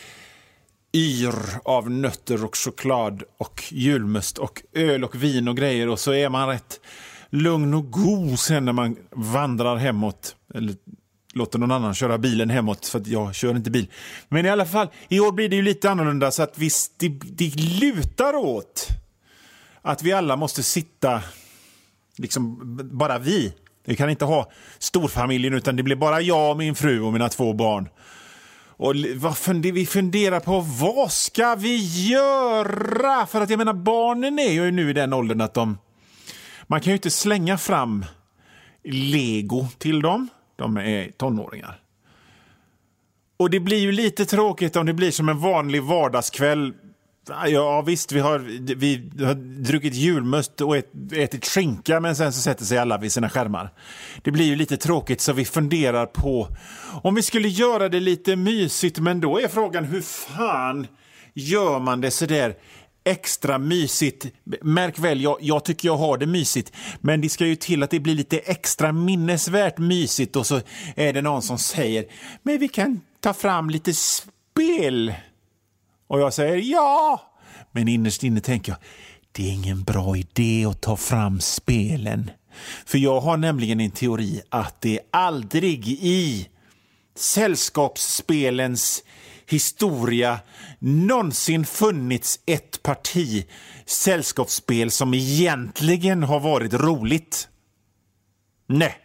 yr 0.94 1.60
av 1.64 1.92
nötter 1.92 2.46
och 2.46 2.58
choklad 2.58 3.24
och 3.38 3.64
julmust 3.72 4.38
och 4.38 4.62
öl 4.74 5.04
och 5.04 5.24
vin 5.24 5.48
och 5.48 5.58
grejer 5.58 5.90
och 5.90 6.00
så 6.00 6.14
är 6.14 6.30
man 6.30 6.48
rätt 6.48 6.80
lugn 7.30 7.74
och 7.74 7.92
god 7.92 8.40
sen 8.40 8.66
när 8.66 8.74
man 8.74 8.96
vandrar 9.12 9.76
hemåt. 9.76 10.36
Eller 10.54 10.76
låter 11.34 11.60
någon 11.60 11.72
annan 11.72 11.94
köra 11.94 12.18
bilen 12.18 12.50
hemåt 12.50 12.86
för 12.86 13.00
att 13.00 13.08
jag 13.08 13.36
kör 13.36 13.56
inte 13.56 13.72
bil. 13.72 13.88
Men 14.30 14.46
i 14.46 14.50
alla 14.50 14.66
fall, 14.66 14.88
i 15.08 15.20
år 15.20 15.32
blir 15.32 15.50
det 15.50 15.56
ju 15.56 15.62
lite 15.62 15.92
annorlunda 15.92 16.32
så 16.32 16.44
att 16.44 16.58
visst, 16.58 16.94
det, 16.98 17.10
det 17.10 17.56
lutar 17.56 18.34
åt 18.34 18.88
att 19.82 20.04
vi 20.04 20.14
alla 20.14 20.36
måste 20.36 20.64
sitta, 20.64 21.22
liksom 22.18 22.60
bara 22.94 23.20
vi. 23.20 23.54
Vi 23.86 23.96
kan 23.96 24.10
inte 24.10 24.26
ha 24.26 24.52
storfamiljen 24.80 25.54
utan 25.54 25.76
det 25.76 25.84
blir 25.84 25.96
bara 25.96 26.22
jag, 26.22 26.58
min 26.58 26.76
fru 26.76 27.02
och 27.02 27.14
mina 27.14 27.30
två 27.30 27.54
barn. 27.54 27.90
Och 28.78 28.94
funder, 29.38 29.72
vi 29.72 29.86
funderar 29.86 30.40
på 30.40 30.60
vad 30.60 31.12
ska 31.12 31.56
vi 31.56 32.08
göra? 32.10 33.26
För 33.26 33.42
att 33.42 33.50
jag 33.50 33.58
menar, 33.58 33.74
barnen 33.74 34.40
är 34.40 34.52
ju 34.52 34.72
nu 34.72 34.90
i 34.90 34.94
den 34.94 35.14
åldern 35.14 35.42
att 35.42 35.54
de... 35.54 35.78
Man 36.68 36.82
kan 36.82 36.92
ju 36.92 36.96
inte 36.96 37.12
slänga 37.12 37.58
fram 37.58 38.06
lego 38.84 39.68
till 39.78 40.02
dem. 40.02 40.30
De 40.56 40.78
är 40.78 41.12
tonåringar. 41.12 41.80
Och 43.38 43.50
det 43.50 43.60
blir 43.60 43.78
ju 43.78 43.92
lite 43.92 44.26
tråkigt 44.26 44.76
om 44.76 44.86
det 44.86 44.94
blir 44.94 45.12
som 45.12 45.30
en 45.30 45.40
vanlig 45.40 45.84
vardagskväll 45.84 46.74
Ah, 47.30 47.48
ja 47.48 47.82
visst, 47.82 48.12
vi 48.12 48.20
har, 48.20 48.40
vi 48.76 49.10
har 49.26 49.34
druckit 49.64 49.94
julmust 49.94 50.62
och 50.62 50.78
ätit 51.12 51.46
skinka 51.46 52.00
men 52.00 52.16
sen 52.16 52.34
så 52.34 52.42
sätter 52.42 52.66
sig 52.66 52.78
alla 52.78 52.98
vid 52.98 53.12
sina 53.12 53.30
skärmar. 53.30 53.74
Det 54.22 54.32
blir 54.32 54.46
ju 54.46 54.56
lite 54.56 54.78
tråkigt 54.78 55.22
så 55.22 55.34
vi 55.34 55.46
funderar 55.46 56.06
på 56.06 56.48
om 57.04 57.16
vi 57.16 57.22
skulle 57.22 57.48
göra 57.48 57.90
det 57.90 58.00
lite 58.00 58.36
mysigt 58.36 59.00
men 59.00 59.22
då 59.22 59.40
är 59.40 59.48
frågan 59.48 59.84
hur 59.84 60.02
fan 60.02 60.88
gör 61.34 61.80
man 61.80 62.02
det 62.02 62.12
sådär 62.12 62.56
extra 63.04 63.58
mysigt. 63.58 64.26
Märk 64.62 65.00
väl, 65.00 65.22
jag, 65.22 65.38
jag, 65.42 65.66
tycker 65.66 65.88
jag 65.88 65.98
har 65.98 66.18
det 66.18 66.26
mysigt, 66.26 66.72
men 67.02 67.22
det 67.22 67.30
ska 67.30 67.46
ju 67.46 67.56
till 67.56 67.84
att 67.84 67.90
det 67.90 68.00
blir 68.00 68.16
lite 68.16 68.38
extra 68.38 68.92
minnesvärt 68.92 69.78
mysigt 69.78 70.36
och 70.36 70.48
så 70.48 70.62
är 70.96 71.14
det 71.14 71.22
någon 71.22 71.42
som 71.42 71.58
säger 71.58 72.06
men 72.44 72.58
vi 72.58 72.68
kan 72.68 73.02
ta 73.20 73.34
fram 73.34 73.70
lite 73.70 73.94
spel 73.94 75.14
och 76.08 76.20
jag 76.20 76.34
säger 76.34 76.58
ja. 76.58 77.22
Men 77.72 77.88
innerst 77.88 78.24
inne 78.24 78.40
tänker 78.40 78.72
jag, 78.72 78.80
det 79.32 79.50
är 79.50 79.54
ingen 79.54 79.84
bra 79.84 80.18
idé 80.18 80.66
att 80.66 80.82
ta 80.82 80.98
fram 80.98 81.40
spelen. 81.40 82.32
För 82.86 82.98
jag 82.98 83.20
har 83.22 83.38
nämligen 83.38 83.80
en 83.80 83.92
teori 83.92 84.42
att 84.50 84.82
det 84.82 85.00
aldrig 85.12 85.88
i 85.88 86.50
sällskapsspelens 87.16 89.04
historia 89.50 90.40
någonsin 90.80 91.66
funnits 91.66 92.40
ett 92.46 92.84
parti 92.84 93.46
sällskapsspel 93.86 94.92
som 94.92 95.14
egentligen 95.14 96.24
har 96.24 96.40
varit 96.40 96.74
roligt. 96.74 97.48
Nej. 98.68 98.98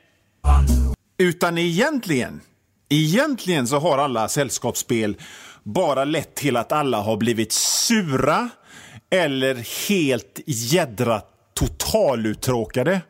Utan 1.18 1.58
egentligen, 1.58 2.40
egentligen 2.88 3.68
så 3.68 3.78
har 3.78 3.98
alla 3.98 4.28
sällskapsspel 4.28 5.16
bara 5.62 6.04
lett 6.04 6.34
till 6.34 6.56
att 6.56 6.72
alla 6.72 7.00
har 7.00 7.16
blivit 7.16 7.52
sura 7.52 8.48
eller 9.10 9.88
helt 9.88 10.40
jädra 10.46 11.22
totaluttråkade. 11.54 13.00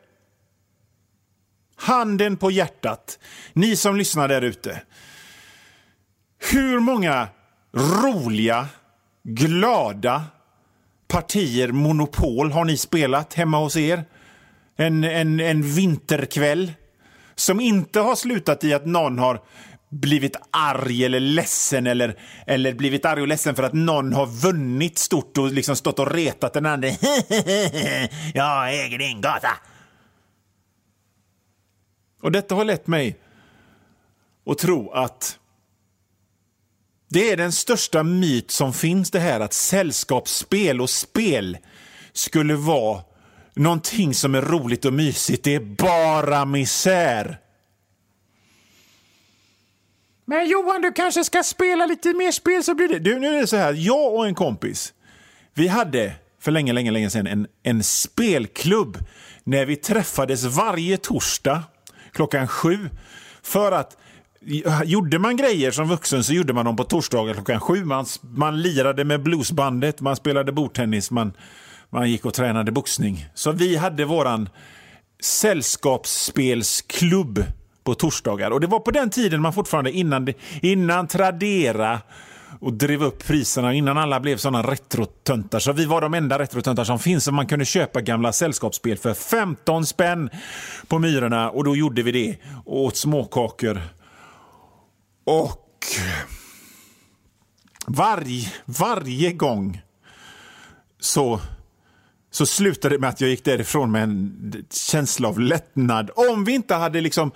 Handen 1.75 2.37
på 2.37 2.51
hjärtat, 2.51 3.19
ni 3.53 3.75
som 3.75 3.95
lyssnar 3.95 4.27
där 4.27 4.41
ute. 4.41 4.81
Hur 6.51 6.79
många 6.79 7.27
roliga, 7.73 8.67
glada 9.23 10.23
partier 11.07 11.71
Monopol 11.71 12.51
har 12.51 12.65
ni 12.65 12.77
spelat 12.77 13.33
hemma 13.33 13.59
hos 13.59 13.77
er? 13.77 14.05
En, 14.75 15.03
en, 15.03 15.39
en 15.39 15.61
vinterkväll 15.61 16.73
som 17.35 17.59
inte 17.59 17.99
har 17.99 18.15
slutat 18.15 18.63
i 18.63 18.73
att 18.73 18.85
någon 18.85 19.19
har 19.19 19.41
blivit 19.93 20.35
arg 20.51 21.05
eller 21.05 21.19
ledsen 21.19 21.87
eller, 21.87 22.19
eller 22.47 22.73
blivit 22.73 23.05
arg 23.05 23.21
och 23.21 23.27
ledsen 23.27 23.55
för 23.55 23.63
att 23.63 23.73
någon 23.73 24.13
har 24.13 24.25
vunnit 24.25 24.97
stort 24.97 25.37
och 25.37 25.51
liksom 25.51 25.75
stått 25.75 25.99
och 25.99 26.11
retat 26.11 26.53
den 26.53 26.65
andra. 26.65 26.87
Jag 28.33 28.85
äger 28.85 28.97
din 28.97 29.21
gata. 29.21 29.57
Och 32.21 32.31
detta 32.31 32.55
har 32.55 32.65
lett 32.65 32.87
mig 32.87 33.19
att 34.45 34.57
tro 34.57 34.91
att 34.91 35.39
det 37.09 37.31
är 37.31 37.37
den 37.37 37.51
största 37.51 38.03
myt 38.03 38.51
som 38.51 38.73
finns 38.73 39.11
det 39.11 39.19
här 39.19 39.39
att 39.39 39.53
sällskapsspel 39.53 40.81
och 40.81 40.89
spel 40.89 41.57
skulle 42.13 42.55
vara 42.55 43.01
någonting 43.55 44.13
som 44.13 44.35
är 44.35 44.41
roligt 44.41 44.85
och 44.85 44.93
mysigt. 44.93 45.43
Det 45.43 45.55
är 45.55 45.59
bara 45.59 46.45
misär. 46.45 47.42
Men 50.25 50.49
Johan, 50.49 50.81
du 50.81 50.91
kanske 50.91 51.23
ska 51.23 51.43
spela 51.43 51.85
lite 51.85 52.13
mer 52.13 52.31
spel 52.31 52.63
så 52.63 52.75
blir 52.75 52.87
det... 52.87 52.99
Du, 52.99 53.19
nu 53.19 53.27
är 53.27 53.41
det 53.41 53.47
så 53.47 53.57
här, 53.57 53.73
jag 53.73 54.13
och 54.13 54.27
en 54.27 54.35
kompis, 54.35 54.93
vi 55.53 55.67
hade 55.67 56.13
för 56.39 56.51
länge, 56.51 56.73
länge, 56.73 56.91
länge 56.91 57.09
sedan 57.09 57.27
en, 57.27 57.47
en 57.63 57.83
spelklubb 57.83 58.97
när 59.43 59.65
vi 59.65 59.75
träffades 59.75 60.43
varje 60.43 60.97
torsdag 60.97 61.63
klockan 62.11 62.47
sju 62.47 62.89
för 63.41 63.71
att 63.71 63.97
Gjorde 64.85 65.19
man 65.19 65.37
grejer 65.37 65.71
som 65.71 65.87
vuxen 65.87 66.23
så 66.23 66.33
gjorde 66.33 66.53
man 66.53 66.65
dem 66.65 66.75
på 66.75 66.83
torsdagar 66.83 67.33
klockan 67.33 67.59
sju. 67.59 67.85
Man, 67.85 68.05
man 68.21 68.61
lirade 68.61 69.03
med 69.03 69.23
bluesbandet, 69.23 70.01
man 70.01 70.15
spelade 70.15 70.51
bordtennis, 70.51 71.11
man, 71.11 71.33
man 71.89 72.11
gick 72.11 72.25
och 72.25 72.33
tränade 72.33 72.71
boxning. 72.71 73.25
Så 73.33 73.51
vi 73.51 73.75
hade 73.75 74.05
våran 74.05 74.49
sällskapsspelsklubb 75.23 77.43
på 77.83 77.95
torsdagar. 77.95 78.51
Och 78.51 78.59
det 78.59 78.67
var 78.67 78.79
på 78.79 78.91
den 78.91 79.09
tiden 79.09 79.41
man 79.41 79.53
fortfarande, 79.53 79.91
innan, 79.91 80.33
innan 80.61 81.07
Tradera 81.07 82.01
och 82.59 82.73
drev 82.73 83.03
upp 83.03 83.27
priserna 83.27 83.73
innan 83.73 83.97
alla 83.97 84.19
blev 84.19 84.37
sådana 84.37 84.61
retrotöntar. 84.61 85.59
Så 85.59 85.73
vi 85.73 85.85
var 85.85 86.01
de 86.01 86.13
enda 86.13 86.39
retrotöntar 86.39 86.83
som 86.83 86.99
finns. 86.99 87.27
Och 87.27 87.33
man 87.33 87.47
kunde 87.47 87.65
köpa 87.65 88.01
gamla 88.01 88.33
sällskapsspel 88.33 88.97
för 88.97 89.13
15 89.13 89.85
spänn 89.85 90.29
på 90.87 90.99
Myrorna 90.99 91.49
och 91.49 91.63
då 91.63 91.75
gjorde 91.75 92.03
vi 92.03 92.11
det 92.11 92.37
och 92.65 92.83
åt 92.83 92.97
småkakor. 92.97 93.81
Och 95.25 95.85
varje, 97.87 98.51
varje 98.65 99.31
gång 99.31 99.81
så 100.99 101.39
så 102.31 102.45
slutade 102.45 102.95
det 102.95 102.99
med 102.99 103.09
att 103.09 103.21
jag 103.21 103.29
gick 103.29 103.43
därifrån 103.43 103.91
med 103.91 104.03
en 104.03 104.65
känsla 104.71 105.27
av 105.27 105.39
lättnad. 105.39 106.11
Om 106.15 106.45
vi 106.45 106.53
inte 106.53 106.75
hade 106.75 107.01
liksom 107.01 107.31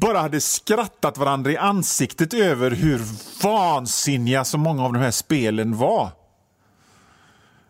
bara 0.00 0.18
hade 0.18 0.40
skrattat 0.40 1.18
varandra 1.18 1.52
i 1.52 1.56
ansiktet 1.56 2.34
över 2.34 2.70
hur 2.70 3.00
vansinniga 3.42 4.44
så 4.44 4.58
många 4.58 4.84
av 4.84 4.92
de 4.92 4.98
här 4.98 5.10
spelen 5.10 5.76
var. 5.76 6.10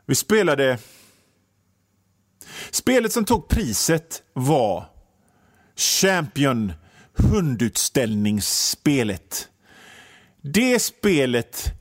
Vi 0.07 0.15
spelade... 0.15 0.79
Spelet 2.71 3.12
som 3.12 3.25
tog 3.25 3.49
priset 3.49 4.23
var 4.33 4.85
Champion 5.77 6.73
hundutställningsspelet. 7.15 9.49
Det 10.43 10.83
spelet 10.83 11.73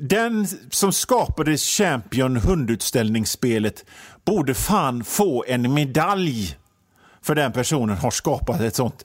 den 0.00 0.46
som 0.70 0.92
skapade 0.92 1.56
Champion 1.56 2.36
hundutställningsspelet 2.36 3.84
borde 4.24 4.54
fan 4.54 5.04
få 5.04 5.44
en 5.48 5.74
medalj 5.74 6.57
för 7.28 7.34
den 7.34 7.52
personen 7.52 7.96
har 7.96 8.10
skapat 8.10 8.60
ett 8.60 8.76
sånt 8.76 9.04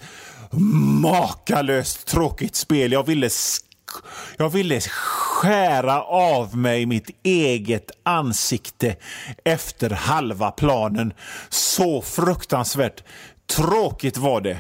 makalöst 1.02 2.08
tråkigt 2.08 2.56
spel. 2.56 2.92
Jag 2.92 3.06
ville, 3.06 3.30
jag 4.38 4.50
ville 4.50 4.82
skära 4.82 6.04
av 6.04 6.58
mig 6.58 6.86
mitt 6.86 7.10
eget 7.24 7.92
ansikte 8.04 8.96
efter 9.44 9.90
halva 9.90 10.52
planen. 10.52 11.14
Så 11.50 12.02
fruktansvärt 12.02 13.04
tråkigt 13.46 14.18
var 14.18 14.42
det. 14.42 14.60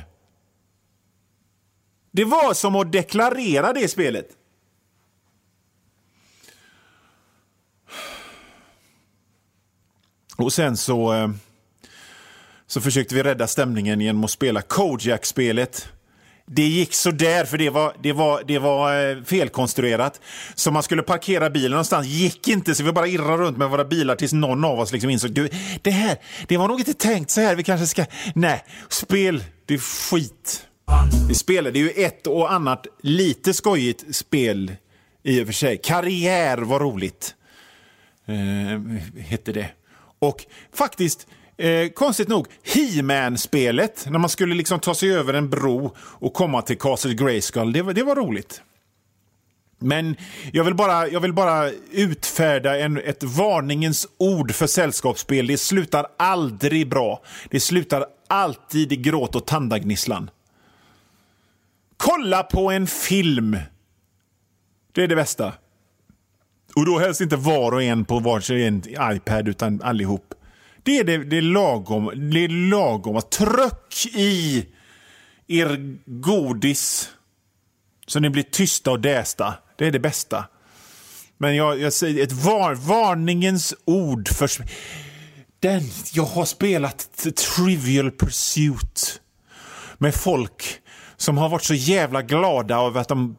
Det 2.11 2.25
var 2.25 2.53
som 2.53 2.75
att 2.75 2.91
deklarera 2.91 3.73
det 3.73 3.87
spelet. 3.87 4.27
Och 10.37 10.53
sen 10.53 10.77
så, 10.77 11.13
eh, 11.13 11.29
så 12.73 12.81
försökte 12.81 13.15
vi 13.15 13.23
rädda 13.23 13.47
stämningen 13.47 14.01
genom 14.01 14.23
att 14.23 14.31
spela 14.31 14.61
Kojak-spelet. 14.61 15.87
Det 16.45 16.61
gick 16.61 16.93
så 16.93 17.11
där 17.11 17.45
för 17.45 17.57
det 17.57 17.69
var, 17.69 17.95
det, 18.03 18.13
var, 18.13 18.43
det 18.47 18.59
var 18.59 19.09
eh, 19.09 19.23
felkonstruerat. 19.23 20.21
Så 20.55 20.71
man 20.71 20.83
skulle 20.83 21.01
parkera 21.01 21.49
bilen 21.49 21.71
någonstans, 21.71 22.07
gick 22.07 22.47
inte, 22.47 22.75
så 22.75 22.83
vi 22.83 22.91
bara 22.91 23.07
irrade 23.07 23.43
runt 23.43 23.57
med 23.57 23.69
våra 23.69 23.85
bilar 23.85 24.15
tills 24.15 24.33
någon 24.33 24.65
av 24.65 24.79
oss 24.79 24.91
liksom 24.91 25.09
insåg 25.09 25.49
det 25.81 25.91
här, 25.91 26.17
det 26.47 26.57
var 26.57 26.67
nog 26.67 26.79
inte 26.79 26.93
tänkt 26.93 27.31
så 27.31 27.41
här, 27.41 27.55
vi 27.55 27.63
kanske 27.63 27.87
ska... 27.87 28.05
Nej, 28.35 28.63
spel, 28.89 29.43
det 29.65 29.73
är 29.73 30.09
skit. 30.09 30.67
Vi 31.27 31.35
spelade 31.35 31.79
ju 31.79 31.89
ett 31.89 32.27
och 32.27 32.53
annat 32.53 32.87
lite 33.01 33.53
skojigt 33.53 34.15
spel 34.15 34.75
i 35.23 35.41
och 35.41 35.45
för 35.45 35.53
sig. 35.53 35.77
Karriär 35.77 36.57
var 36.57 36.79
roligt, 36.79 37.35
eh, 38.27 39.21
hette 39.21 39.51
det. 39.51 39.69
Och 40.19 40.45
faktiskt, 40.73 41.27
eh, 41.57 41.89
konstigt 41.89 42.27
nog, 42.27 42.47
He-Man-spelet, 42.63 44.05
när 44.09 44.19
man 44.19 44.29
skulle 44.29 44.55
liksom 44.55 44.79
ta 44.79 44.95
sig 44.95 45.13
över 45.13 45.33
en 45.33 45.49
bro 45.49 45.95
och 45.97 46.33
komma 46.33 46.61
till 46.61 46.77
Castle 46.77 47.13
Grayskull, 47.13 47.73
det, 47.73 47.81
var, 47.81 47.93
det 47.93 48.03
var 48.03 48.15
roligt. 48.15 48.61
Men 49.79 50.15
jag 50.51 50.63
vill 50.63 50.75
bara, 50.75 51.07
jag 51.07 51.19
vill 51.19 51.33
bara 51.33 51.71
utfärda 51.91 52.79
en, 52.79 52.97
ett 52.97 53.23
varningens 53.23 54.07
ord 54.17 54.51
för 54.51 54.67
sällskapsspel. 54.67 55.47
Det 55.47 55.57
slutar 55.57 56.05
aldrig 56.17 56.89
bra. 56.89 57.21
Det 57.49 57.59
slutar 57.59 58.05
alltid 58.27 58.93
i 58.93 58.95
gråt 58.95 59.35
och 59.35 59.45
tandagnisslan. 59.45 60.29
Kolla 61.97 62.43
på 62.43 62.71
en 62.71 62.87
film! 62.87 63.57
Det 64.91 65.03
är 65.03 65.07
det 65.07 65.15
bästa. 65.15 65.53
Och 66.75 66.85
då 66.85 66.99
helst 66.99 67.21
inte 67.21 67.35
var 67.35 67.71
och 67.71 67.83
en 67.83 68.05
på 68.05 68.19
varsin 68.19 68.83
iPad, 69.13 69.47
utan 69.47 69.81
allihop. 69.81 70.33
Det 70.83 70.99
är, 70.99 71.03
det, 71.03 71.17
det 71.17 71.37
är 71.37 71.41
lagom. 71.41 72.31
Det 72.31 72.43
är 72.43 72.69
lagom. 72.69 73.21
Tryck 73.21 74.15
i 74.15 74.65
er 75.47 75.97
godis 76.05 77.09
så 78.07 78.19
ni 78.19 78.29
blir 78.29 78.43
tysta 78.43 78.91
och 78.91 78.99
dästa. 78.99 79.53
Det 79.77 79.87
är 79.87 79.91
det 79.91 79.99
bästa. 79.99 80.45
Men 81.37 81.55
jag, 81.55 81.79
jag 81.79 81.93
säger 81.93 82.23
ett 82.23 82.31
var, 82.31 82.75
varningens 82.75 83.73
ord 83.85 84.29
för... 84.29 84.49
Den, 85.59 85.81
jag 86.13 86.23
har 86.23 86.45
spelat 86.45 87.27
Trivial 87.35 88.11
Pursuit 88.11 89.21
med 89.97 90.15
folk 90.15 90.79
som 91.17 91.37
har 91.37 91.49
varit 91.49 91.63
så 91.63 91.73
jävla 91.73 92.21
glada 92.21 92.75
över 92.75 93.01
att 93.01 93.07
de 93.07 93.37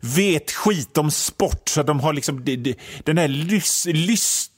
vet 0.00 0.50
skit 0.50 0.98
om 0.98 1.10
sport. 1.10 1.68
Så 1.68 1.82
de 1.82 2.00
har 2.00 2.12
liksom 2.12 2.44
den 3.04 3.18
här 3.18 3.28
lys, 3.28 3.86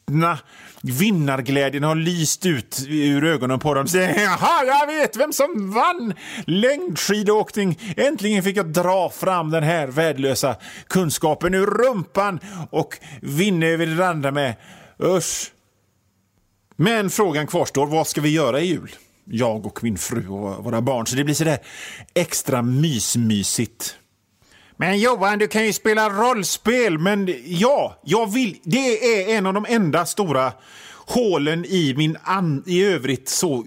lystna 0.07 0.39
vinnarglädjen 0.83 1.83
har 1.83 1.95
lyst 1.95 2.47
ut 2.47 2.87
ur 2.89 3.25
ögonen 3.25 3.59
på 3.59 3.75
dem. 3.75 3.87
Jaha, 3.95 4.65
jag 4.65 4.87
vet 4.87 5.17
vem 5.17 5.33
som 5.33 5.73
vann 5.73 6.15
längdskidåkning. 6.47 7.79
Äntligen 7.97 8.43
fick 8.43 8.57
jag 8.57 8.73
dra 8.73 9.11
fram 9.11 9.51
den 9.51 9.63
här 9.63 9.87
värdelösa 9.87 10.57
kunskapen 10.89 11.55
ur 11.55 11.67
rumpan 11.67 12.41
och 12.71 12.99
vinna 13.23 13.67
över 13.67 13.87
det 13.87 14.09
andra 14.09 14.31
med. 14.31 14.55
Usch. 15.03 15.51
Men 16.77 17.11
frågan 17.11 17.47
kvarstår, 17.47 17.87
vad 17.87 18.07
ska 18.07 18.21
vi 18.21 18.29
göra 18.29 18.61
i 18.61 18.67
jul? 18.67 18.95
Jag 19.25 19.67
och 19.67 19.85
min 19.85 19.99
fru 19.99 20.29
och 20.29 20.65
våra 20.65 20.81
barn. 20.81 21.07
Så 21.07 21.17
det 21.17 21.25
blir 21.25 21.35
sådär 21.35 21.59
extra 22.15 22.63
mysmysigt. 22.63 23.97
Men 24.77 24.99
Johan, 24.99 25.39
du 25.39 25.49
kan 25.49 25.67
ju 25.67 25.73
spela 25.73 26.11
rollspel. 26.11 26.99
Men 26.99 27.35
ja, 27.45 28.01
jag 28.05 28.33
vill. 28.33 28.61
Det 28.63 29.05
är 29.05 29.39
en 29.39 29.47
av 29.47 29.55
de 29.55 29.67
enda 29.69 30.07
stora 30.07 30.53
hålen 31.07 31.65
i 31.65 31.95
min 31.97 32.17
an, 32.23 32.65
i 32.67 32.85
övrigt 32.85 33.29
så 33.29 33.65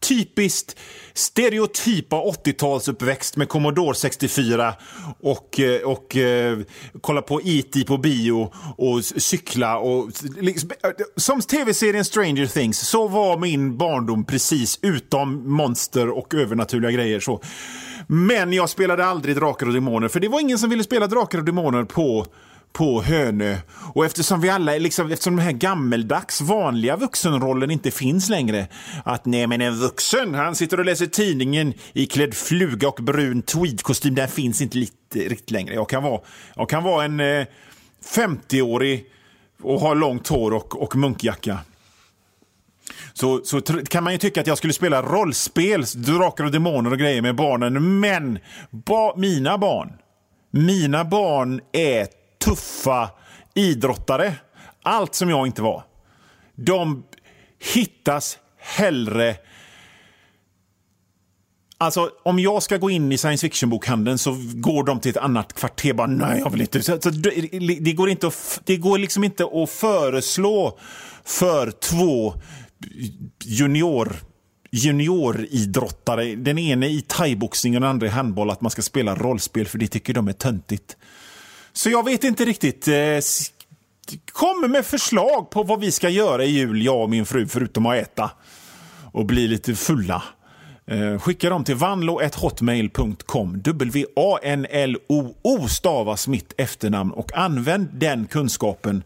typiskt 0.00 0.76
stereotypa 1.14 2.16
80-talsuppväxt 2.16 3.38
med 3.38 3.48
Commodore 3.48 3.94
64 3.94 4.74
och, 5.20 5.60
eh, 5.60 5.80
och 5.80 6.16
eh, 6.16 6.58
kolla 7.00 7.22
på 7.22 7.40
E.T. 7.44 7.84
på 7.84 7.98
bio 7.98 8.52
och 8.76 9.04
cykla. 9.04 9.78
Och, 9.78 10.10
liksom, 10.40 10.70
eh, 10.84 10.90
som 11.16 11.40
tv-serien 11.40 12.04
Stranger 12.04 12.46
Things 12.46 12.78
så 12.78 13.08
var 13.08 13.38
min 13.38 13.76
barndom 13.78 14.24
precis 14.24 14.78
utom 14.82 15.52
monster 15.52 16.08
och 16.08 16.34
övernaturliga 16.34 16.90
grejer. 16.90 17.20
Så. 17.20 17.42
Men 18.06 18.52
jag 18.52 18.68
spelade 18.68 19.04
aldrig 19.04 19.36
Drakar 19.36 19.66
och 19.66 19.72
Demoner 19.72 20.08
för 20.08 20.20
det 20.20 20.28
var 20.28 20.40
ingen 20.40 20.58
som 20.58 20.70
ville 20.70 20.84
spela 20.84 21.06
Drakar 21.06 21.38
och 21.38 21.44
Demoner 21.44 21.84
på 21.84 22.26
på 22.72 23.02
Hönö. 23.02 23.56
Och 23.94 24.04
eftersom 24.04 24.40
vi 24.40 24.50
alla, 24.50 24.72
liksom, 24.72 25.12
eftersom 25.12 25.36
den 25.36 25.44
här 25.44 25.52
gammeldags 25.52 26.40
vanliga 26.40 26.96
vuxenrollen 26.96 27.70
inte 27.70 27.90
finns 27.90 28.28
längre. 28.28 28.66
Att 29.04 29.26
nej 29.26 29.46
men 29.46 29.60
en 29.60 29.74
vuxen, 29.74 30.34
han 30.34 30.54
sitter 30.54 30.78
och 30.78 30.84
läser 30.84 31.06
tidningen 31.06 31.74
i 31.92 32.06
klädd 32.06 32.34
fluga 32.34 32.88
och 32.88 32.98
brun 33.02 33.42
tweedkostym. 33.42 34.14
Den 34.14 34.28
finns 34.28 34.60
inte 34.60 34.78
lite, 34.78 35.18
riktigt 35.18 35.50
längre. 35.50 35.74
Jag 35.74 35.88
kan 35.88 36.02
vara, 36.02 36.20
jag 36.56 36.68
kan 36.68 36.82
vara 36.82 37.04
en 37.04 37.20
eh, 37.20 37.46
50-årig 38.14 39.06
och 39.62 39.80
ha 39.80 39.94
långt 39.94 40.28
hår 40.28 40.54
och, 40.54 40.82
och 40.82 40.96
munkjacka. 40.96 41.58
Så, 43.12 43.40
så 43.44 43.60
kan 43.60 44.04
man 44.04 44.12
ju 44.12 44.18
tycka 44.18 44.40
att 44.40 44.46
jag 44.46 44.58
skulle 44.58 44.72
spela 44.72 45.02
rollspel, 45.02 45.84
Drakar 45.94 46.44
och 46.44 46.50
Demoner 46.50 46.92
och 46.92 46.98
grejer 46.98 47.22
med 47.22 47.34
barnen. 47.34 48.00
Men 48.00 48.38
ba, 48.70 49.16
mina 49.16 49.58
barn, 49.58 49.92
mina 50.50 51.04
barn 51.04 51.60
är 51.72 52.06
tuffa 52.48 53.10
idrottare. 53.54 54.34
Allt 54.82 55.14
som 55.14 55.30
jag 55.30 55.46
inte 55.46 55.62
var. 55.62 55.84
De, 56.54 57.04
hittas 57.74 58.38
hellre 58.58 59.36
Alltså, 61.80 62.10
om 62.24 62.38
jag 62.38 62.62
ska 62.62 62.76
gå 62.76 62.90
in 62.90 63.12
i 63.12 63.18
science 63.18 63.46
fiction-bokhandeln 63.46 64.18
så 64.18 64.36
går 64.54 64.84
de 64.84 65.00
till 65.00 65.10
ett 65.10 65.16
annat 65.16 65.52
kvarter. 65.52 65.92
Bara, 65.92 66.06
nej, 66.06 66.40
jag 66.44 66.50
vill 66.50 66.60
inte. 66.60 66.82
Så, 66.82 67.00
så 67.00 67.10
det, 67.10 67.30
det, 67.80 67.92
går 67.92 68.10
inte 68.10 68.26
att, 68.26 68.60
det 68.64 68.76
går 68.76 68.98
liksom 68.98 69.24
inte 69.24 69.44
att 69.44 69.70
föreslå 69.70 70.78
för 71.24 71.70
två 71.70 72.34
junior 73.44 74.16
junioridrottare, 74.70 76.34
den 76.34 76.58
ene 76.58 76.88
i 76.88 77.00
thaiboxning 77.00 77.74
och 77.74 77.80
den 77.80 77.90
andra 77.90 78.06
i 78.06 78.10
handboll, 78.10 78.50
att 78.50 78.60
man 78.60 78.70
ska 78.70 78.82
spela 78.82 79.14
rollspel 79.14 79.66
för 79.66 79.78
det 79.78 79.86
tycker 79.86 80.14
de 80.14 80.28
är 80.28 80.32
töntigt. 80.32 80.96
Så 81.72 81.90
jag 81.90 82.04
vet 82.04 82.24
inte 82.24 82.44
riktigt. 82.44 82.88
Eh, 82.88 83.18
kom 84.32 84.70
med 84.70 84.86
förslag 84.86 85.50
på 85.50 85.62
vad 85.62 85.80
vi 85.80 85.92
ska 85.92 86.08
göra 86.08 86.44
i 86.44 86.50
jul, 86.50 86.82
jag 86.82 87.02
och 87.02 87.10
min 87.10 87.26
fru, 87.26 87.46
förutom 87.46 87.86
att 87.86 87.96
äta 87.96 88.30
och 89.12 89.26
bli 89.26 89.48
lite 89.48 89.74
fulla. 89.74 90.22
Eh, 90.86 91.18
skicka 91.18 91.50
dem 91.50 91.64
till 91.64 91.74
vanlo.hotmail.com. 91.74 93.62
W-A-N-L-O-O 93.62 95.68
stavas 95.68 96.28
mitt 96.28 96.54
efternamn 96.56 97.12
och 97.12 97.36
använd 97.36 97.88
den 97.92 98.26
kunskapen 98.26 99.02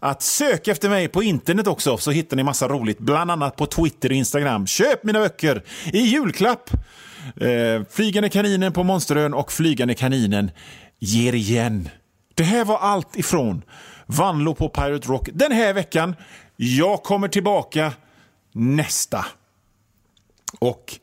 att 0.00 0.22
sök 0.22 0.68
efter 0.68 0.88
mig 0.88 1.08
på 1.08 1.22
internet 1.22 1.66
också 1.66 1.96
så 1.96 2.10
hittar 2.10 2.36
ni 2.36 2.42
massa 2.42 2.68
roligt, 2.68 2.98
bland 2.98 3.30
annat 3.30 3.56
på 3.56 3.66
Twitter 3.66 4.08
och 4.08 4.14
Instagram. 4.14 4.66
Köp 4.66 5.04
mina 5.04 5.20
böcker 5.20 5.62
i 5.92 5.98
julklapp! 5.98 6.70
Eh, 7.40 7.82
Flygande 7.90 8.28
kaninen 8.28 8.72
på 8.72 8.82
Monsterön 8.82 9.34
och 9.34 9.52
Flygande 9.52 9.94
kaninen 9.94 10.50
ger 10.98 11.32
igen. 11.32 11.88
Det 12.42 12.46
här 12.46 12.64
var 12.64 12.78
allt 12.78 13.16
ifrån 13.16 13.62
Vanlo 14.06 14.54
på 14.54 14.68
Pirate 14.68 15.08
Rock 15.08 15.28
den 15.32 15.52
här 15.52 15.72
veckan. 15.72 16.16
Jag 16.56 17.02
kommer 17.02 17.28
tillbaka 17.28 17.92
nästa. 18.52 19.26
Och 20.58 20.98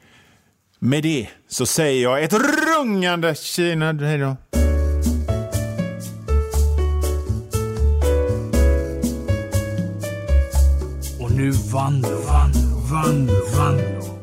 med 0.79 1.03
det 1.03 1.27
så 1.47 1.65
säger 1.65 2.03
jag 2.03 2.23
ett 2.23 2.33
rungande 2.33 3.35
Kina, 3.35 3.93
hej 3.93 4.17
då. 4.17 4.37
Och 11.19 11.31
nu 11.31 11.51
Vanlo, 11.51 12.21
Vanlo, 12.27 12.79
Vanlo, 12.91 13.33
Vanlo. 13.57 14.18